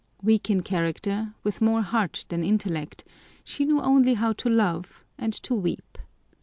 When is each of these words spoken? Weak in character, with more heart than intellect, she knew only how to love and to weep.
Weak 0.23 0.49
in 0.49 0.63
character, 0.63 1.35
with 1.43 1.61
more 1.61 1.83
heart 1.83 2.25
than 2.29 2.43
intellect, 2.43 3.03
she 3.43 3.65
knew 3.65 3.79
only 3.81 4.15
how 4.15 4.33
to 4.33 4.49
love 4.49 5.05
and 5.19 5.31
to 5.43 5.53
weep. 5.53 5.99